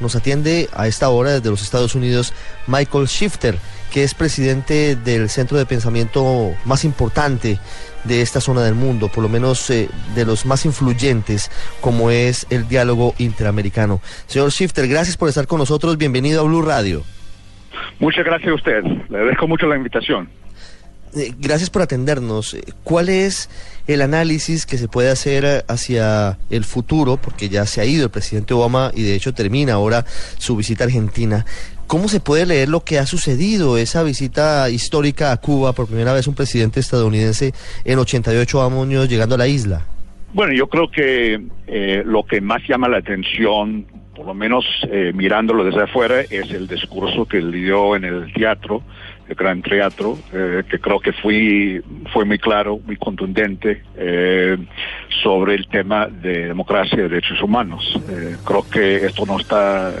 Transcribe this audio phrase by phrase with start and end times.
[0.00, 2.32] Nos atiende a esta hora desde los Estados Unidos
[2.66, 3.56] Michael Shifter,
[3.92, 7.58] que es presidente del centro de pensamiento más importante
[8.04, 11.50] de esta zona del mundo, por lo menos eh, de los más influyentes,
[11.80, 14.00] como es el diálogo interamericano.
[14.26, 15.98] Señor Shifter, gracias por estar con nosotros.
[15.98, 17.02] Bienvenido a Blue Radio.
[17.98, 18.84] Muchas gracias a usted.
[18.84, 20.28] Le agradezco mucho la invitación.
[21.16, 22.54] Eh, gracias por atendernos.
[22.54, 23.50] Eh, ¿Cuál es
[23.86, 27.16] el análisis que se puede hacer hacia el futuro?
[27.16, 30.04] Porque ya se ha ido el presidente Obama y de hecho termina ahora
[30.38, 31.44] su visita a Argentina.
[31.86, 36.12] ¿Cómo se puede leer lo que ha sucedido, esa visita histórica a Cuba, por primera
[36.12, 39.86] vez un presidente estadounidense en 88 años llegando a la isla?
[40.34, 45.12] Bueno, yo creo que eh, lo que más llama la atención, por lo menos eh,
[45.14, 48.82] mirándolo desde afuera, es el discurso que le dio en el teatro
[49.28, 54.56] el Gran Teatro, eh, que creo que fui, fue muy claro, muy contundente eh,
[55.22, 57.98] sobre el tema de democracia y derechos humanos.
[58.08, 59.92] Eh, creo que esto no está,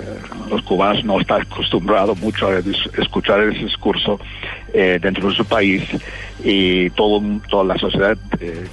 [0.50, 4.18] los cubanos no están acostumbrados mucho a escuchar ese discurso
[4.72, 5.82] dentro de su país
[6.44, 8.18] y todo, toda la sociedad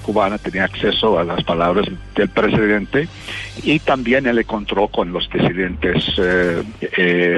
[0.02, 3.08] cubana tenía acceso a las palabras del presidente
[3.64, 6.04] y también él encontró con los disidentes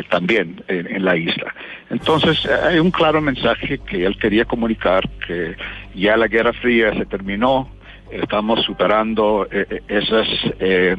[0.09, 1.53] también en la isla.
[1.89, 5.55] Entonces, hay un claro mensaje que él quería comunicar, que
[5.95, 7.69] ya la Guerra Fría se terminó,
[8.11, 10.27] estamos superando eh, eh, esas
[10.59, 10.95] eh,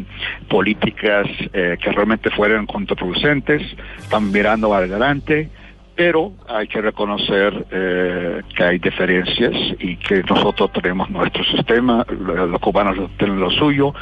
[0.48, 3.62] políticas que realmente fueron contraproducentes,
[3.98, 5.48] estamos mirando adelante,
[5.94, 13.10] pero hay que reconocer que hay diferencias y que nosotros tenemos nuestro sistema, los cubanos
[13.18, 13.92] tienen lo suyo,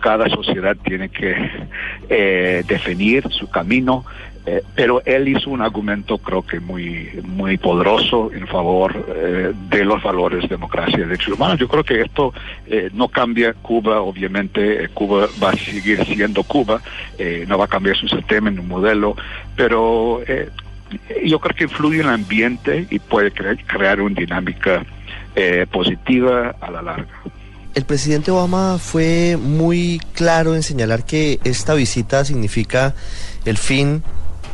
[0.00, 4.04] cada sociedad tiene que definir su camino,
[4.48, 9.84] eh, pero él hizo un argumento creo que muy muy poderoso en favor eh, de
[9.84, 11.58] los valores de democracia y derechos humanos.
[11.58, 12.32] Yo creo que esto
[12.68, 16.80] eh, no cambia Cuba, obviamente Cuba va a seguir siendo Cuba,
[17.48, 19.16] no va a cambiar su sistema en un modelo,
[19.56, 20.20] pero
[21.24, 24.84] yo creo que influye en el ambiente y puede crear una dinámica
[25.72, 27.08] positiva a la larga.
[27.74, 32.94] El presidente Obama fue muy claro en señalar que esta visita significa
[33.44, 34.02] el fin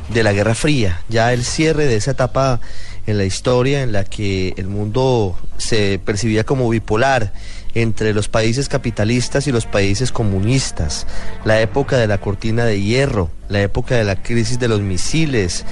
[0.08, 2.60] de la Guerra Fría, ya el cierre de esa etapa
[3.06, 7.32] en la historia en la que el mundo se percibía como bipolar
[7.74, 11.06] entre los países capitalistas y los países comunistas,
[11.44, 15.64] la época de la cortina de hierro, la época de la crisis de los misiles,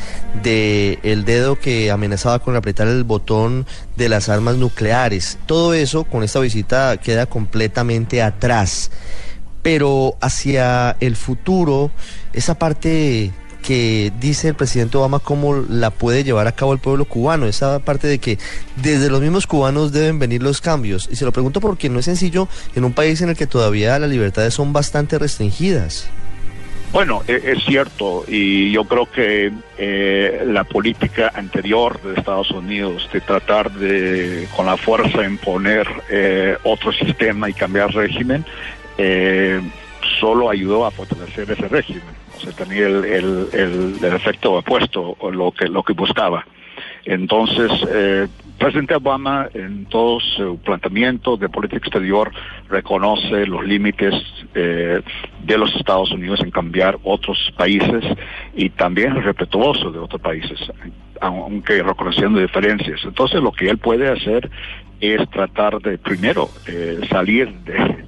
[0.42, 3.66] de el dedo que amenazaba con apretar el botón
[3.96, 5.38] de las armas nucleares.
[5.46, 8.90] Todo eso con esta visita queda completamente atrás.
[9.62, 11.90] Pero hacia el futuro,
[12.32, 13.30] esa parte
[13.62, 17.78] que dice el presidente Obama cómo la puede llevar a cabo el pueblo cubano, esa
[17.80, 18.38] parte de que
[18.76, 21.08] desde los mismos cubanos deben venir los cambios.
[21.10, 23.98] Y se lo pregunto porque no es sencillo en un país en el que todavía
[23.98, 26.08] las libertades son bastante restringidas.
[26.92, 33.08] Bueno, e, es, cierto, y yo creo que eh, la política anterior de Estados Unidos
[33.12, 38.44] de tratar de, con la fuerza, imponer eh, otro sistema y cambiar régimen,
[38.98, 39.60] eh,
[40.18, 45.52] solo ayudó a fortalecer ese régimen se tenía el, el, el, efecto opuesto o lo
[45.52, 46.44] que, lo que buscaba.
[47.04, 48.28] Entonces, eh,
[48.58, 52.30] presidente Obama en todo su planteamiento de política exterior
[52.68, 54.14] reconoce los límites
[54.54, 55.00] eh,
[55.42, 58.04] de los Estados Unidos en cambiar otros países
[58.54, 60.58] y también es respetuoso de otros países,
[61.20, 63.00] aunque reconociendo diferencias.
[63.04, 64.50] Entonces, lo que él puede hacer
[65.00, 68.04] es tratar de primero eh, salir de,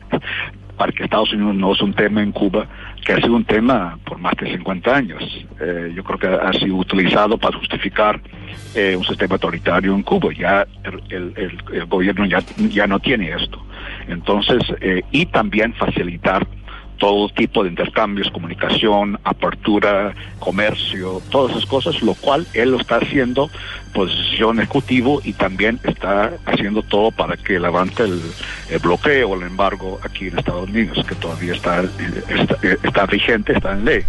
[0.82, 2.66] para que Estados Unidos no es un tema en Cuba,
[3.06, 5.22] que ha sido un tema por más de 50 años.
[5.60, 8.21] Eh, yo creo que ha sido utilizado para justificar
[8.74, 10.30] eh, un sistema autoritario en Cuba.
[10.36, 10.66] Ya
[11.09, 13.65] el, el, gobierno ya, ya no tiene esto.
[14.09, 16.48] Entonces, eh, y también facilitar
[17.03, 22.99] todo tipo de intercambios, comunicación, apertura, comercio, todas esas cosas, lo cual él lo está
[22.99, 23.51] haciendo
[23.93, 28.22] posición ejecutivo y también está haciendo todo para que levante el,
[28.81, 31.83] bloqueo o el embargo aquí en Estados Unidos, que todavía está,
[32.84, 34.03] está, vigente, está en ley.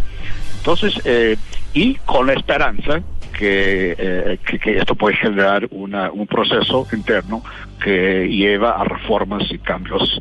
[0.59, 1.35] Entonces, eh,
[1.73, 3.01] y con la esperanza
[3.43, 7.43] que, que, esto puede generar una, un proceso interno
[7.83, 10.19] que lleva a reformas y cambios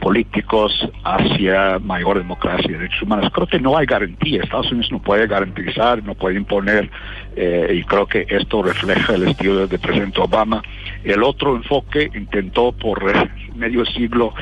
[0.00, 3.30] políticos hacia mayor democracia y derechos humanos.
[3.32, 4.42] Creo que no hay garantía.
[4.42, 6.90] Estados Unidos no puede garantizar, no puede imponer,
[7.34, 10.62] y creo que esto refleja el estilo del presidente Obama.
[11.02, 13.02] El otro enfoque intentó por
[13.56, 14.34] medio siglo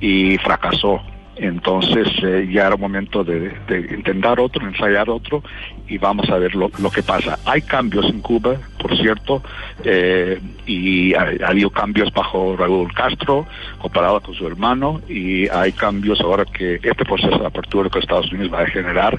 [0.00, 1.00] y fracasó.
[1.36, 3.52] Entonces eh, ya era momento de,
[3.90, 5.42] intentar otro, ensayar otro
[5.88, 7.38] y vamos a ver lo, que pasa.
[7.44, 9.42] Hay cambios en Cuba, por cierto,
[9.82, 13.46] eh, y ha, habido cambios bajo Raúl Castro
[13.78, 18.30] comparado con su hermano y hay cambios ahora que este proceso de apertura que Estados
[18.32, 19.18] Unidos va a generar,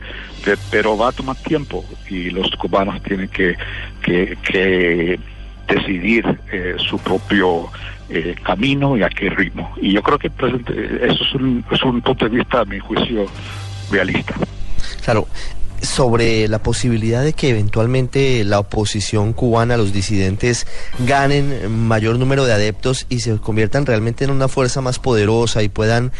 [0.72, 3.58] pero va a tomar tiempo y los cubanos tienen que,
[4.02, 5.20] que,
[5.68, 7.72] decidir eh, su propio
[8.10, 9.74] eh, camino y a qué ritmo.
[9.82, 10.54] Y yo creo que pues,
[11.02, 13.26] eso es un, es un punto de vista, a mi juicio,
[13.92, 14.36] realista.
[15.04, 15.28] Claro,
[15.82, 20.68] sobre la posibilidad de que eventualmente la oposición cubana, los disidentes,
[21.00, 25.70] ganen mayor número de adeptos y se conviertan realmente en una fuerza más poderosa y
[25.70, 26.12] puedan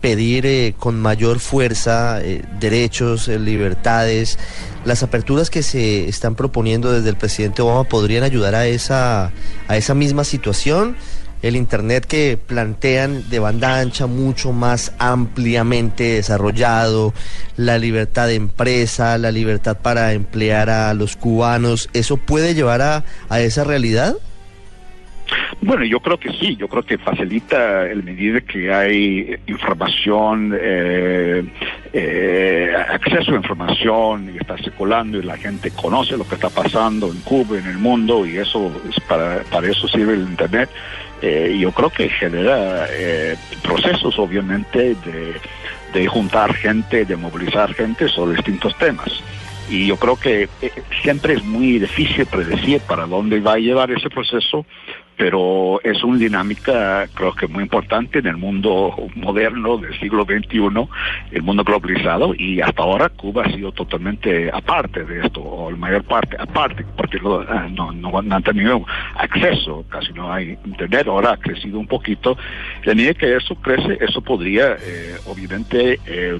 [0.00, 4.38] pedir eh, con mayor fuerza eh, derechos, libertades.
[4.84, 9.32] Las aperturas que se están proponiendo desde el presidente Obama podrían ayudar a esa,
[9.66, 10.96] a esa misma situación
[11.42, 17.14] el Internet que plantean de banda ancha mucho más ampliamente desarrollado,
[17.56, 23.04] la libertad de empresa, la libertad para emplear a los cubanos, ¿eso puede llevar a,
[23.28, 24.16] a esa realidad?
[25.60, 31.44] Bueno, yo creo que sí, yo creo que facilita el medida que hay información, eh,
[31.92, 37.08] eh, acceso a información y está circulando y la gente conoce lo que está pasando
[37.08, 40.70] en Cuba, en el mundo y eso es para, eso sirve el Internet.
[41.20, 45.34] Eh, yo creo que genera eh, procesos, obviamente, de,
[45.92, 49.22] de juntar gente, de movilizar gente sobre distintos temas
[49.70, 50.70] y yo creo que eh,
[51.02, 54.64] siempre es muy difícil predecir para dónde va a llevar ese proceso,
[55.18, 60.60] pero es una dinámica creo que muy importante en el mundo moderno del siglo XXI,
[61.32, 65.76] el mundo globalizado, y hasta ahora Cuba ha sido totalmente aparte de esto, o la
[65.76, 67.18] mayor parte aparte, porque
[67.48, 68.86] ah, no, no, han tenido
[69.16, 72.38] acceso, casi no hay internet, ahora ha crecido un poquito.
[72.84, 75.98] La medida que eso crece, eso podría eh, obviamente...
[76.06, 76.38] Eh,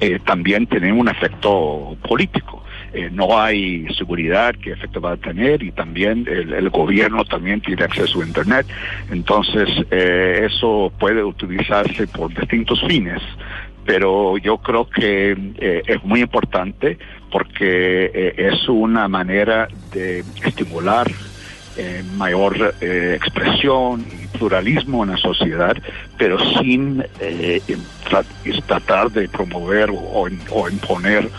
[0.00, 2.64] eh, también tiene un efecto político.
[2.96, 7.84] Eh, no hay seguridad qué efecto va a tener y también el, gobierno también tiene
[7.84, 8.66] acceso a internet.
[9.10, 13.22] Entonces eh, eso puede utilizarse por distintos fines
[13.84, 15.30] pero yo creo que
[15.86, 16.98] es muy importante
[17.30, 21.06] porque es una manera de estimular
[22.16, 25.76] mayor expresión y pluralismo en la sociedad,
[26.18, 27.60] pero sin eh,
[28.66, 31.30] tratar de promover o, imponer eh,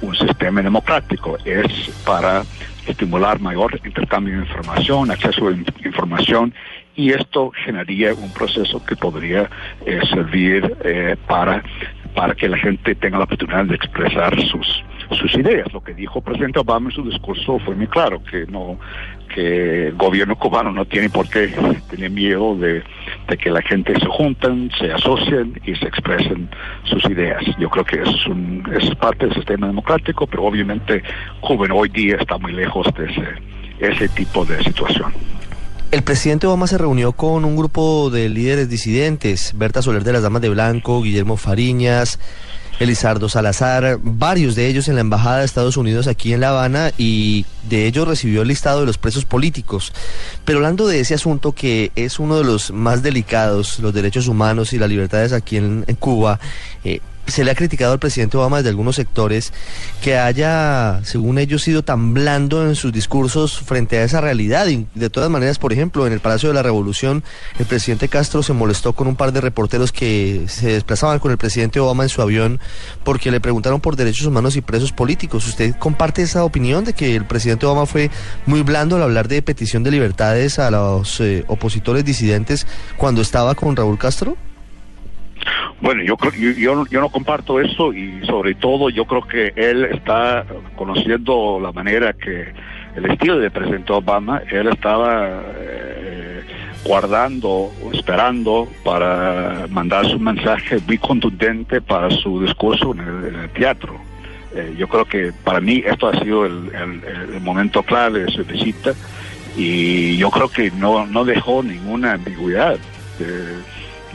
[0.00, 1.38] un sistema democrático.
[1.44, 2.42] Es para
[2.86, 6.52] estimular mayor intercambio de información, acceso a información
[6.94, 9.48] y esto generaría un proceso que podría
[9.86, 10.76] eh, servir
[11.26, 11.62] para,
[12.14, 14.84] para que la gente tenga la oportunidad de expresar sus,
[15.16, 15.72] sus ideas.
[15.72, 18.78] Lo que dijo presidente Obama en su discurso fue muy claro, que no
[19.32, 21.48] que el gobierno cubano no tiene por qué
[21.90, 22.82] tener miedo de,
[23.26, 26.48] que la gente se junten, se asocien y se expresen
[26.84, 27.42] sus ideas.
[27.58, 31.02] Yo creo que es, un, es parte del sistema democrático, pero obviamente
[31.40, 33.28] Cuba hoy día está muy lejos de ese,
[33.78, 35.12] ese tipo de situación.
[35.90, 40.22] El presidente Obama se reunió con un grupo de líderes disidentes, Berta Soler de las
[40.22, 42.18] Damas de Blanco, Guillermo Fariñas,
[42.80, 46.92] Elizardo Salazar, varios de ellos en la Embajada de Estados Unidos aquí en La Habana
[46.98, 49.92] y de ellos recibió el listado de los presos políticos.
[50.44, 54.72] Pero hablando de ese asunto que es uno de los más delicados, los derechos humanos
[54.72, 56.40] y las libertades aquí en, Cuba,
[56.84, 59.52] eh, se le ha criticado al presidente Obama desde algunos sectores
[60.02, 64.66] que haya, según ellos, sido tan blando en sus discursos frente a esa realidad.
[64.66, 67.22] Y de todas maneras, por ejemplo, en el Palacio de la Revolución,
[67.58, 71.38] el presidente Castro se molestó con un par de reporteros que se desplazaban con el
[71.38, 72.60] presidente Obama en su avión
[73.04, 75.46] porque le preguntaron por derechos humanos y presos políticos.
[75.46, 78.10] ¿Usted comparte esa opinión de que el presidente Obama fue
[78.46, 83.54] muy blando al hablar de petición de libertades a los eh, opositores disidentes cuando estaba
[83.54, 84.36] con Raúl Castro?
[85.82, 86.16] Bueno, yo,
[86.56, 90.46] yo, yo no comparto eso y sobre todo yo creo que él está
[90.76, 92.52] conociendo la manera que
[92.94, 96.42] el estilo de presidente Obama, él estaba eh,
[96.84, 103.96] guardando, esperando para mandar su mensaje muy contundente para su discurso en el, teatro.
[104.54, 106.70] Eh, yo creo que para mí esto ha sido el,
[107.40, 108.92] momento clave de su visita
[109.56, 112.78] y yo creo que no, no dejó ninguna ambigüedad.
[113.18, 113.62] Eh,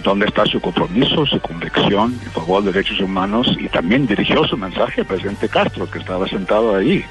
[0.08, 4.58] dónde está su compromiso, su convicción en favor de derechos humanos y también dirigió su
[4.58, 7.04] mensaje al presidente Castro, que estaba sentado ahí.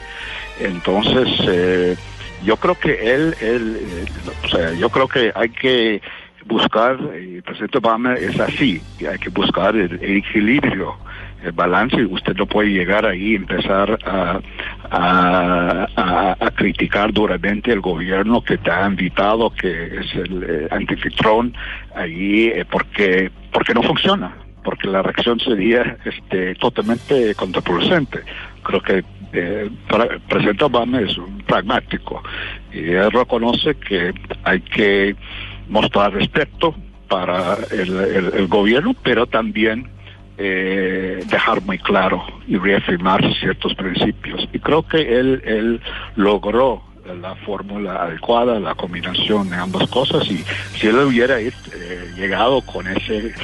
[0.58, 1.96] Entonces, eh,
[2.42, 4.06] yo creo que él, él
[4.44, 6.00] o sea, yo creo que hay que
[6.46, 10.96] buscar, el presidente Obama es así, hay que buscar el, equilibrio,
[11.44, 14.40] el balance, usted no puede llegar ahí y empezar a,
[14.90, 21.54] a, criticar duramente el gobierno que te ha invitado, que es el eh, antifitrón,
[21.96, 28.20] ahí eh, porque, porque no funciona, porque la reacción sería este, totalmente contraproducente.
[28.62, 32.22] Creo que eh, el presidente Obama es un pragmático
[32.72, 34.12] y él reconoce que
[34.44, 35.16] hay que
[35.68, 36.74] mostrar respeto
[37.08, 39.88] para el, gobierno, pero también
[40.38, 44.48] eh, dejar muy claro y reafirmar ciertos principios.
[44.52, 45.80] Y creo que él, él
[46.16, 46.82] logró
[47.14, 50.44] la fórmula adecuada, la combinación de ambas cosas y
[50.78, 51.52] si él hubiera eh,
[52.16, 53.34] llegado con ese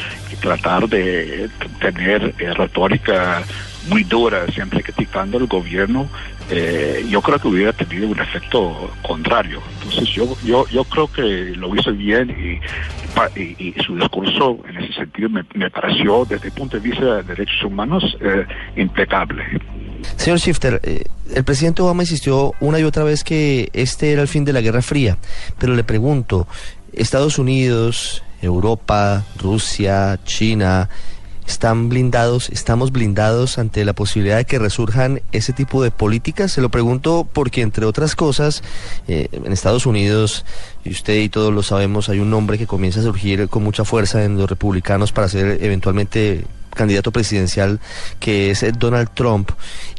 [0.41, 1.49] tratar de
[1.81, 3.43] tener eh, retórica
[3.89, 6.09] muy dura, siempre criticando al gobierno,
[6.51, 9.61] eh, yo creo que hubiera tenido un efecto contrario.
[9.79, 14.93] Entonces yo yo yo creo que lo hizo bien y, y, su discurso en ese
[14.93, 19.45] sentido me, pareció desde el punto de vista de derechos humanos eh, impecable.
[20.17, 21.05] Señor Shifter, eh,
[21.35, 24.61] el presidente Obama insistió una y otra vez que este era el fin de la
[24.61, 25.19] Guerra Fría,
[25.59, 26.47] pero le pregunto,
[26.93, 30.89] Estados Unidos, Europa, Rusia, China,
[31.47, 36.53] están blindados, estamos blindados ante la posibilidad de que resurjan ese tipo de políticas?
[36.53, 38.63] Se lo pregunto porque, entre otras cosas,
[39.09, 40.45] eh, en Estados Unidos,
[40.85, 43.85] y usted y todos lo sabemos, hay un nombre que comienza a surgir con mucha
[43.85, 47.81] fuerza en los republicanos para ser eventualmente candidato presidencial
[48.19, 49.51] que es Donald Trump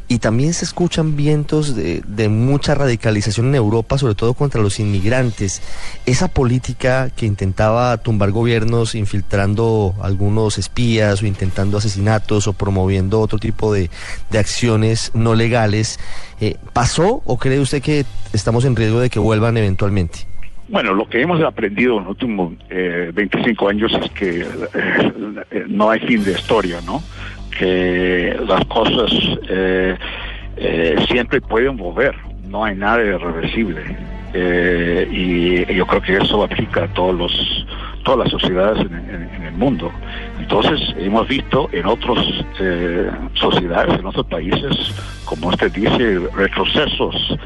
[0.06, 5.62] y también se escuchan vientos de, mucha radicalización en Europa, sobre todo contra los inmigrantes.
[6.04, 13.38] Esa política que intentaba tumbar gobiernos infiltrando algunos espías o intentando asesinatos o promoviendo otro
[13.38, 13.90] tipo de,
[14.38, 15.98] acciones no legales,
[16.40, 20.33] eh, ¿pasó o cree usted que estamos en riesgo de que vuelvan eventualmente?
[20.68, 25.90] Bueno, lo que hemos aprendido en los últimos 25 eh, años es que eh, no
[25.90, 27.02] hay fin de historia, ¿no?
[27.56, 29.10] Que las cosas
[29.48, 29.96] eh,
[31.08, 32.14] siempre pueden volver,
[32.48, 33.82] no hay nada irreversible.
[35.12, 37.66] y yo creo que eso aplica a todos los,
[38.04, 39.92] todas las sociedades en, el mundo.
[40.40, 42.24] Entonces, hemos visto en otras
[43.34, 44.94] sociedades, en otros países,
[45.26, 47.36] como usted dice, retrocesos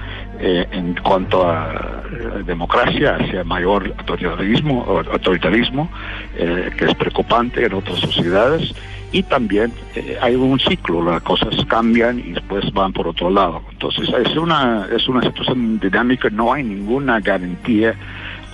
[0.40, 2.02] eh, en cuanto a
[2.46, 5.90] democracia hacia mayor autoritarismo, autoritarismo
[6.36, 8.72] eh, que es preocupante en otras sociedades
[9.10, 13.62] y también eh, hay un ciclo, las cosas cambian y después van por otro lado.
[13.72, 17.96] Entonces es una, es una situación dinámica, no hay ninguna garantía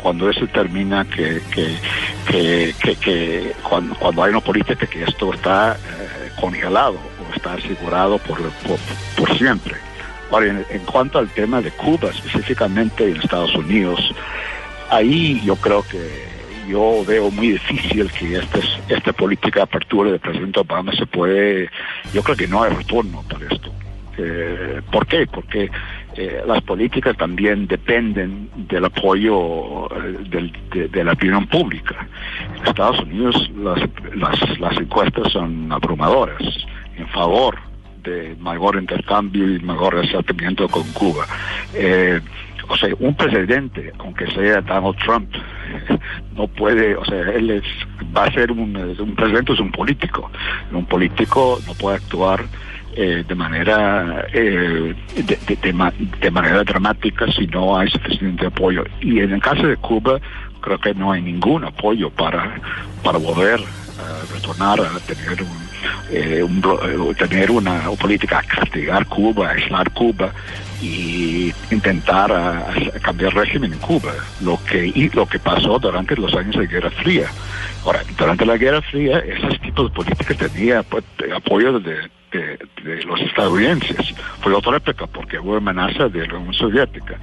[0.03, 5.77] cuando eso termina que, que, que, cuando, cuando, hay una política que esto está
[6.41, 8.39] congelado o está asegurado por,
[9.19, 9.75] por siempre.
[10.31, 14.01] Ahora, en, cuanto al tema de Cuba, específicamente en Estados Unidos,
[14.91, 16.35] ahí yo creo que
[16.69, 21.69] yo veo muy difícil que este, esta política de apertura del presidente Obama se puede,
[22.13, 23.71] yo creo que no hay retorno para esto.
[24.17, 25.27] Eh, ¿Por qué?
[25.27, 25.71] Porque
[26.17, 30.49] eh, las políticas también dependen del apoyo eh,
[30.89, 32.07] de, la opinión pública.
[32.57, 33.81] En Estados Unidos las,
[34.15, 36.43] las, las encuestas son abrumadoras
[36.97, 37.59] en favor
[38.05, 41.27] de mayor intercambio y mayor acercamiento con Cuba.
[41.75, 42.21] Eh,
[42.69, 45.29] o sea, un presidente, aunque sea Donald Trump,
[46.37, 47.65] no puede, o sea, él es,
[48.17, 50.31] va a ser un, un presidente, es un político.
[50.73, 52.45] Un político no puede actuar
[52.97, 58.85] eh, de manera eh, de, manera dramática si no hay suficiente apoyo.
[59.01, 60.21] Y en el caso de Cuba,
[60.61, 62.55] creo que no hay ningún apoyo para,
[63.03, 65.74] para volver a retornar a tener un
[66.11, 70.33] eh, eh, tener una, política castigar Cuba, aislar Cuba
[70.83, 72.67] y intentar
[73.01, 74.13] cambiar régimen en Cuba,
[74.43, 77.29] lo que y lo que pasó durante los años de Guerra Fría.
[77.85, 81.97] Ahora, durante la Guerra Fría, esos tipos de políticas tenía pues, apoyo de,
[83.07, 84.15] los estadounidenses.
[84.41, 87.19] Fue otra época porque hubo amenaza de la Unión Soviética.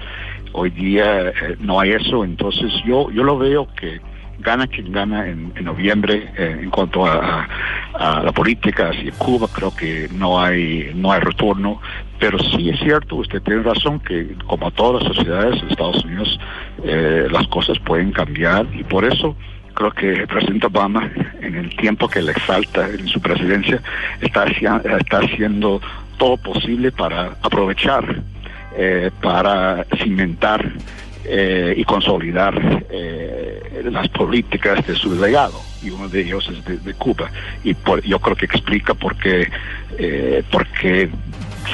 [0.53, 3.99] Hoy día eh, no hay eso, entonces yo yo lo veo que
[4.41, 7.47] gana quien gana en, noviembre eh, en cuanto a,
[7.93, 11.79] la política hacia Cuba, creo que no hay, no hay retorno,
[12.19, 16.39] pero sí es cierto, usted tiene razón que como todas las sociedades de Estados Unidos,
[16.83, 19.35] eh, las cosas pueden cambiar y por eso
[19.73, 23.81] creo que el presidente Obama, en el tiempo que le falta en su presidencia,
[24.21, 25.81] está, está haciendo
[26.17, 28.21] todo posible para aprovechar,
[28.77, 30.71] eh, para cimentar
[31.25, 32.85] eh, y consolidar
[33.83, 37.31] las políticas de su legado y uno de ellos es de, Cuba.
[37.63, 37.75] Y
[38.05, 39.47] yo creo que explica por qué
[40.51, 41.09] porque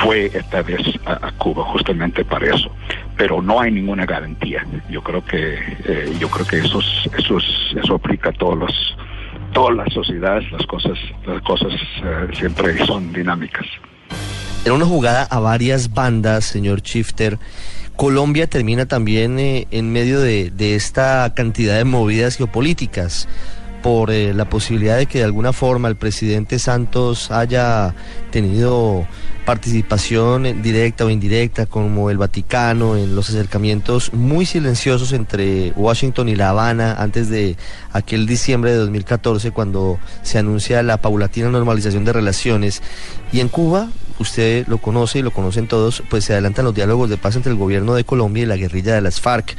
[0.01, 2.70] fue esta vez a, Cuba justamente para eso.
[3.18, 4.66] Pero no hay ninguna garantía.
[4.89, 5.58] Yo creo que
[6.20, 6.80] yo creo que eso
[7.18, 7.38] eso
[7.75, 8.98] eso aplica a todos los
[9.54, 11.72] todas las sociedades las cosas las cosas
[12.34, 13.66] siempre son dinámicas.
[14.66, 17.39] En una jugada a varias bandas, señor Shifter,
[17.98, 23.27] Colombia termina también eh, en medio de, esta cantidad de movidas geopolíticas
[23.82, 27.96] por eh, la posibilidad de que de alguna forma el presidente Santos haya
[28.30, 29.08] tenido
[29.48, 36.36] participación directa o indirecta como el Vaticano en los acercamientos muy silenciosos entre Washington y
[36.36, 37.58] La Habana antes de
[37.94, 42.84] aquel diciembre de 2014 cuando se anuncia la paulatina normalización de relaciones.
[43.32, 47.09] Y en Cuba usted lo conoce y lo conocen todos, pues se adelantan los diálogos
[47.09, 49.55] de paz entre el gobierno de Colombia y la guerrilla de las FARC.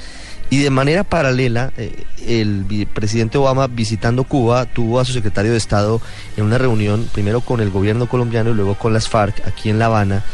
[0.50, 5.58] Y de manera paralela, eh, el presidente Obama visitando Cuba tuvo a su secretario de
[5.58, 6.00] Estado
[6.38, 9.78] en una reunión, primero con el gobierno colombiano y luego con las FARC aquí en
[9.78, 10.24] La Habana,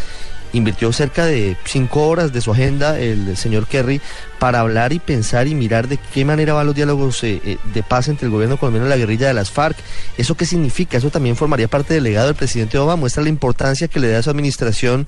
[0.54, 4.00] invirtió cerca de cinco horas de su agenda el señor Kerry
[4.38, 7.82] para hablar y pensar y mirar de qué manera van los diálogos eh, eh, de
[7.82, 9.76] paz entre el gobierno colombiano y la guerrilla de las FARC.
[10.18, 10.96] ¿Eso qué significa?
[10.96, 12.96] Eso también formaría parte del legado del presidente Obama.
[12.96, 15.06] Muestra la importancia que le da a su administración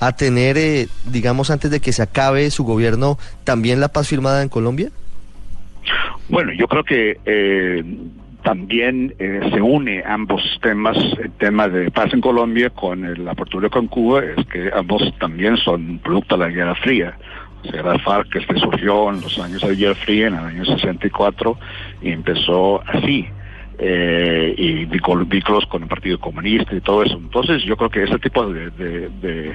[0.00, 4.42] a tener, eh, digamos, antes de que se acabe su gobierno, también la paz firmada
[4.42, 4.90] en Colombia.
[6.28, 7.18] Bueno, yo creo que
[8.42, 13.68] también eh, se une ambos temas, el tema de paz en Colombia con la apertura
[13.68, 17.18] con Cuba, es que ambos también son producto de la Guerra Fría.
[17.64, 20.34] O sea, la FARC que este surgió en los años de la Guerra Fría, en
[20.34, 21.58] el año 64,
[22.02, 23.28] y empezó así.
[23.80, 27.16] Eh, y vínculos con el Partido Comunista y todo eso.
[27.16, 29.54] Entonces yo creo que ese tipo de, de,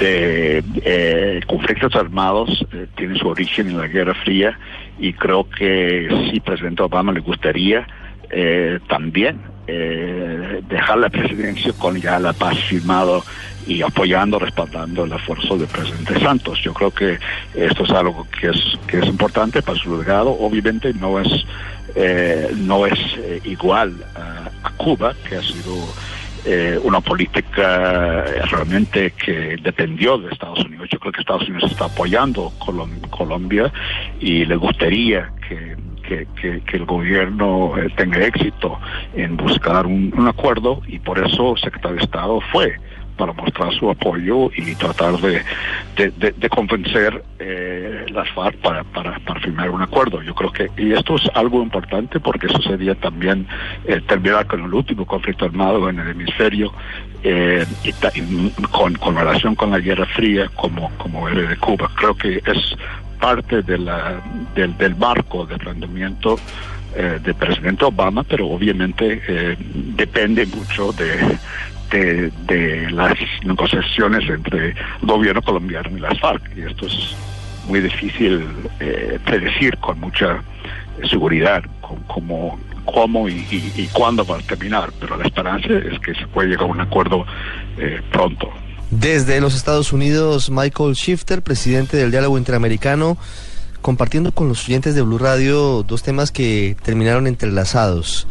[0.00, 4.58] eh, conflictos armados eh, tiene su origen en la Guerra Fría
[4.98, 7.86] y creo que sí, presidente Obama le gustaría
[8.32, 13.24] eh, también eh, dejar la presidencia con ya la paz firmado
[13.66, 16.60] y apoyando, respaldando el esfuerzo del presidente Santos.
[16.62, 17.18] Yo creo que
[17.54, 20.30] esto es algo que es que es importante para su legado.
[20.30, 21.44] Obviamente no es
[21.96, 22.98] eh, no es
[23.44, 25.74] igual a, Cuba, que ha sido
[26.84, 30.88] una política realmente que dependió de Estados Unidos.
[30.90, 32.50] Yo creo que Estados Unidos está apoyando
[33.10, 33.70] Colombia
[34.20, 35.76] y le gustaría que
[36.10, 38.78] que, el gobierno eh, tenga éxito
[39.14, 42.76] en buscar un, acuerdo y por eso el secretario de Estado fue
[43.16, 45.42] para mostrar su apoyo y tratar de,
[45.96, 50.22] de, convencer eh, las FARC para, para, para, firmar un acuerdo.
[50.22, 53.46] Yo creo que, y esto es algo importante porque eso sería también
[53.84, 56.72] eh, terminar con el último conflicto armado en el hemisferio
[57.22, 57.92] eh, y,
[58.68, 61.90] con, con relación con la Guerra Fría como, como era de Cuba.
[61.96, 62.74] Creo que es
[63.20, 64.20] parte de la,
[64.54, 66.36] del, del marco de rendimiento
[66.92, 69.56] eh, del presidente Obama, pero obviamente eh,
[69.94, 71.38] depende mucho de,
[72.48, 76.42] de, las negociaciones entre el gobierno colombiano y las FARC.
[76.56, 77.14] Y esto es
[77.68, 78.44] muy difícil
[78.80, 80.42] eh, predecir con mucha
[81.08, 81.62] seguridad
[82.08, 86.48] cómo, cómo y, y, cuándo va a terminar, pero la esperanza es que se puede
[86.48, 87.24] llegar a un acuerdo
[88.10, 88.52] pronto.
[88.90, 93.16] Desde los Estados Unidos, Michael Shifter, presidente del Diálogo Interamericano,
[93.82, 98.26] compartiendo con los oyentes de Blue Radio dos temas que terminaron entrelazados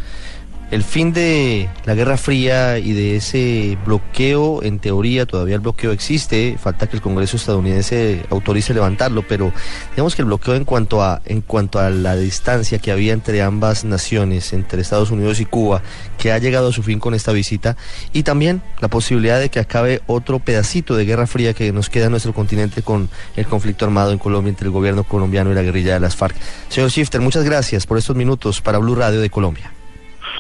[0.72, 5.92] el fin de la Guerra Fría y de ese bloqueo, en teoría todavía el bloqueo
[5.92, 9.52] existe, falta que el Congreso estadounidense autorice levantarlo, pero
[9.92, 13.42] digamos que el bloqueo en cuanto a en cuanto a la distancia que había entre
[13.42, 15.82] ambas naciones, entre Estados Unidos y Cuba,
[16.18, 17.76] que ha llegado a su fin con esta visita,
[18.14, 22.06] y también la posibilidad de que acabe otro pedacito de Guerra Fría que nos queda
[22.06, 25.64] en nuestro continente con el conflicto armado en Colombia entre el gobierno colombiano y la
[25.64, 26.36] guerrilla de las FARC.
[26.70, 29.79] Señor Shifter, muchas gracias por estos minutos para Blue Radio de Colombia.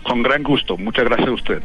[0.03, 0.77] Con gran gusto.
[0.77, 1.63] Muchas gracias a usted.